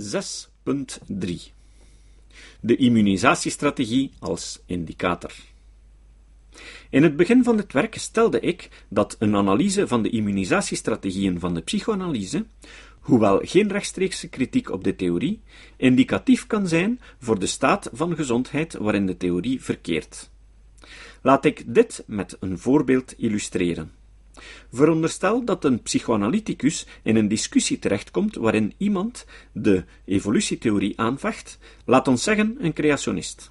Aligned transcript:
6.3 0.00 1.52
De 2.60 2.76
immunisatiestrategie 2.76 4.10
als 4.18 4.62
indicator. 4.66 5.32
In 6.90 7.02
het 7.02 7.16
begin 7.16 7.44
van 7.44 7.56
dit 7.56 7.72
werk 7.72 7.94
stelde 7.94 8.40
ik 8.40 8.84
dat 8.88 9.16
een 9.18 9.36
analyse 9.36 9.88
van 9.88 10.02
de 10.02 10.10
immunisatiestrategieën 10.10 11.40
van 11.40 11.54
de 11.54 11.60
psychoanalyse, 11.60 12.46
hoewel 13.00 13.40
geen 13.42 13.68
rechtstreekse 13.68 14.28
kritiek 14.28 14.70
op 14.70 14.84
de 14.84 14.96
theorie, 14.96 15.40
indicatief 15.76 16.46
kan 16.46 16.68
zijn 16.68 17.00
voor 17.18 17.38
de 17.38 17.46
staat 17.46 17.90
van 17.92 18.16
gezondheid 18.16 18.74
waarin 18.74 19.06
de 19.06 19.16
theorie 19.16 19.62
verkeert. 19.62 20.30
Laat 21.22 21.44
ik 21.44 21.74
dit 21.74 22.04
met 22.06 22.36
een 22.40 22.58
voorbeeld 22.58 23.14
illustreren. 23.18 24.01
Veronderstel 24.72 25.44
dat 25.44 25.64
een 25.64 25.82
psychoanalyticus 25.82 26.86
in 27.02 27.16
een 27.16 27.28
discussie 27.28 27.78
terechtkomt 27.78 28.34
waarin 28.34 28.72
iemand 28.76 29.26
de 29.52 29.84
evolutietheorie 30.04 31.00
aanvecht, 31.00 31.58
laat 31.84 32.08
ons 32.08 32.22
zeggen 32.22 32.56
een 32.58 32.72
creationist. 32.72 33.50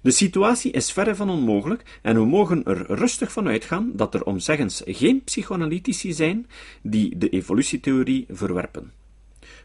De 0.00 0.10
situatie 0.10 0.70
is 0.72 0.92
verre 0.92 1.14
van 1.14 1.30
onmogelijk 1.30 1.98
en 2.02 2.14
we 2.14 2.24
mogen 2.24 2.64
er 2.64 2.86
rustig 2.86 3.32
van 3.32 3.48
uitgaan 3.48 3.92
dat 3.94 4.14
er 4.14 4.24
omzeggens 4.24 4.82
geen 4.86 5.24
psychoanalytici 5.24 6.12
zijn 6.12 6.46
die 6.82 7.18
de 7.18 7.28
evolutietheorie 7.28 8.26
verwerpen. 8.28 8.92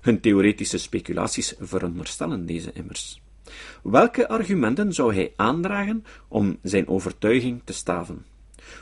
Hun 0.01 0.19
theoretische 0.19 0.77
speculaties 0.77 1.55
veronderstellen 1.59 2.45
deze 2.45 2.71
immers. 2.73 3.21
Welke 3.83 4.27
argumenten 4.27 4.93
zou 4.93 5.13
hij 5.13 5.33
aandragen 5.35 6.03
om 6.27 6.57
zijn 6.61 6.87
overtuiging 6.87 7.61
te 7.63 7.73
staven? 7.73 8.25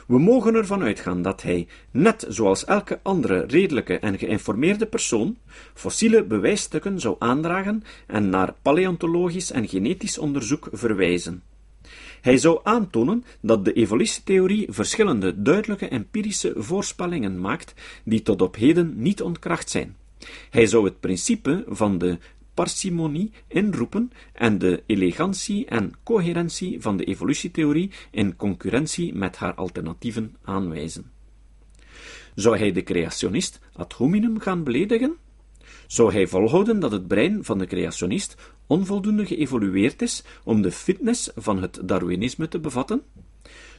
We 0.06 0.18
mogen 0.18 0.54
ervan 0.54 0.82
uitgaan 0.82 1.22
dat 1.22 1.42
hij, 1.42 1.66
net 1.90 2.26
zoals 2.28 2.64
elke 2.64 3.00
andere 3.02 3.44
redelijke 3.46 3.98
en 3.98 4.18
geïnformeerde 4.18 4.86
persoon, 4.86 5.36
fossiele 5.74 6.24
bewijsstukken 6.24 7.00
zou 7.00 7.16
aandragen 7.18 7.82
en 8.06 8.28
naar 8.28 8.54
paleontologisch 8.62 9.50
en 9.50 9.68
genetisch 9.68 10.18
onderzoek 10.18 10.68
verwijzen. 10.72 11.42
Hij 12.20 12.38
zou 12.38 12.60
aantonen 12.62 13.24
dat 13.40 13.64
de 13.64 13.72
evolutietheorie 13.72 14.66
verschillende 14.70 15.42
duidelijke 15.42 15.88
empirische 15.88 16.52
voorspellingen 16.56 17.40
maakt 17.40 17.74
die 18.04 18.22
tot 18.22 18.42
op 18.42 18.56
heden 18.56 18.92
niet 18.96 19.22
ontkracht 19.22 19.70
zijn. 19.70 19.96
Hij 20.50 20.66
zou 20.66 20.84
het 20.84 21.00
principe 21.00 21.64
van 21.68 21.98
de 21.98 22.18
parsimonie 22.58 23.30
inroepen 23.48 24.12
en 24.32 24.58
de 24.58 24.82
elegantie 24.86 25.66
en 25.66 25.92
coherentie 26.02 26.80
van 26.82 26.96
de 26.96 27.04
evolutietheorie 27.04 27.90
in 28.10 28.36
concurrentie 28.36 29.14
met 29.14 29.36
haar 29.36 29.54
alternatieven 29.54 30.36
aanwijzen. 30.42 31.10
Zou 32.34 32.58
hij 32.58 32.72
de 32.72 32.82
creationist 32.82 33.60
ad 33.72 33.92
hominem 33.92 34.40
gaan 34.40 34.64
beledigen? 34.64 35.16
Zou 35.86 36.12
hij 36.12 36.26
volhouden 36.26 36.80
dat 36.80 36.92
het 36.92 37.06
brein 37.06 37.44
van 37.44 37.58
de 37.58 37.66
creationist 37.66 38.36
onvoldoende 38.66 39.26
geëvolueerd 39.26 40.02
is 40.02 40.24
om 40.44 40.62
de 40.62 40.72
fitness 40.72 41.30
van 41.34 41.62
het 41.62 41.80
Darwinisme 41.82 42.48
te 42.48 42.58
bevatten? 42.58 43.02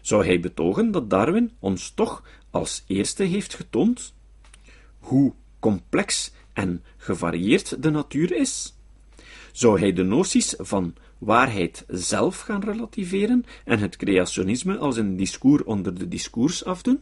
Zou 0.01 0.25
hij 0.25 0.39
betogen 0.39 0.91
dat 0.91 1.09
Darwin 1.09 1.51
ons 1.59 1.89
toch 1.89 2.23
als 2.49 2.83
eerste 2.87 3.23
heeft 3.23 3.53
getoond 3.53 4.13
hoe 4.99 5.33
complex 5.59 6.31
en 6.59 6.83
gevarieerd 6.97 7.83
de 7.83 7.89
natuur 7.89 8.35
is? 8.35 8.75
Zou 9.51 9.79
hij 9.79 9.93
de 9.93 10.03
noties 10.03 10.55
van 10.57 10.93
waarheid 11.17 11.85
zelf 11.87 12.39
gaan 12.39 12.63
relativeren 12.63 13.45
en 13.65 13.79
het 13.79 13.95
creationisme 13.95 14.77
als 14.77 14.97
een 14.97 15.17
discours 15.17 15.63
onder 15.63 15.93
de 15.99 16.07
discours 16.07 16.65
afdoen? 16.65 16.99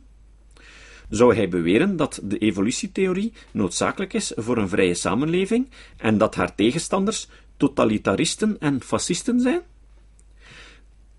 Zou 1.09 1.35
hij 1.35 1.49
beweren 1.49 1.95
dat 1.95 2.19
de 2.23 2.37
evolutietheorie 2.37 3.33
noodzakelijk 3.51 4.13
is 4.13 4.31
voor 4.35 4.57
een 4.57 4.69
vrije 4.69 4.93
samenleving 4.93 5.69
en 5.97 6.17
dat 6.17 6.35
haar 6.35 6.55
tegenstanders 6.55 7.27
totalitaristen 7.57 8.59
en 8.59 8.81
fascisten 8.81 9.39
zijn? 9.39 9.61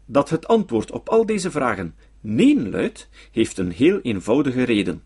Dat 0.06 0.30
het 0.30 0.46
antwoord 0.46 0.90
op 0.90 1.08
al 1.08 1.26
deze 1.26 1.50
vragen 1.50 1.94
nee 2.20 2.68
luidt, 2.68 3.08
heeft 3.32 3.58
een 3.58 3.70
heel 3.70 4.00
eenvoudige 4.00 4.62
reden. 4.62 5.02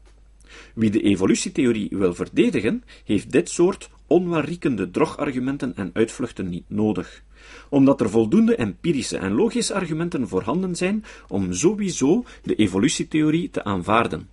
Wie 0.74 0.90
de 0.90 1.02
evolutietheorie 1.02 1.88
wil 1.90 2.14
verdedigen, 2.14 2.84
heeft 3.04 3.32
dit 3.32 3.50
soort 3.50 3.90
onwelriekende 4.06 4.90
drogargumenten 4.90 5.76
en 5.76 5.90
uitvluchten 5.92 6.48
niet 6.48 6.64
nodig, 6.66 7.22
omdat 7.68 8.00
er 8.00 8.10
voldoende 8.10 8.56
empirische 8.56 9.16
en 9.16 9.32
logische 9.32 9.74
argumenten 9.74 10.28
voorhanden 10.28 10.76
zijn 10.76 11.04
om 11.28 11.52
sowieso 11.52 12.24
de 12.42 12.54
evolutietheorie 12.54 13.50
te 13.50 13.64
aanvaarden. 13.64 14.28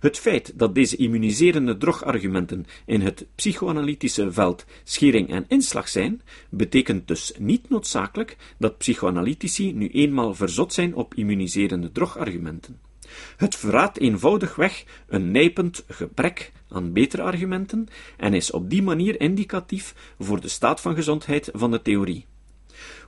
Het 0.00 0.18
feit 0.18 0.52
dat 0.58 0.74
deze 0.74 0.96
immuniserende 0.96 1.76
drogargumenten 1.76 2.66
in 2.86 3.00
het 3.00 3.26
psychoanalytische 3.34 4.32
veld 4.32 4.64
schering 4.84 5.30
en 5.30 5.44
inslag 5.48 5.88
zijn, 5.88 6.22
betekent 6.50 7.08
dus 7.08 7.32
niet 7.38 7.68
noodzakelijk 7.68 8.36
dat 8.58 8.78
psychoanalytici 8.78 9.72
nu 9.72 9.88
eenmaal 9.88 10.34
verzot 10.34 10.72
zijn 10.72 10.94
op 10.94 11.14
immuniserende 11.14 11.92
drogargumenten. 11.92 12.87
Het 13.36 13.56
verraadt 13.56 13.98
eenvoudigweg 13.98 14.84
een 15.06 15.30
nijpend 15.30 15.84
gebrek 15.88 16.52
aan 16.68 16.92
betere 16.92 17.22
argumenten 17.22 17.88
en 18.16 18.34
is 18.34 18.50
op 18.50 18.70
die 18.70 18.82
manier 18.82 19.20
indicatief 19.20 20.14
voor 20.18 20.40
de 20.40 20.48
staat 20.48 20.80
van 20.80 20.94
gezondheid 20.94 21.50
van 21.52 21.70
de 21.70 21.82
theorie. 21.82 22.26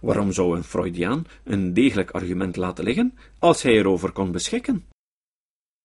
Waarom 0.00 0.32
zou 0.32 0.56
een 0.56 0.64
Freudiaan 0.64 1.26
een 1.44 1.74
degelijk 1.74 2.10
argument 2.10 2.56
laten 2.56 2.84
liggen 2.84 3.18
als 3.38 3.62
hij 3.62 3.72
erover 3.72 4.12
kon 4.12 4.32
beschikken? 4.32 4.84